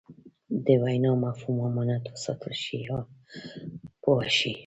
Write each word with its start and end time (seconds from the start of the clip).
د 0.65 0.67
وینا 0.83 1.11
مفهوم 1.25 1.57
امانت 1.67 2.03
وساتل 2.13 2.53
شي 2.63 2.77
پوه 4.01 4.25
شوې!. 4.37 4.53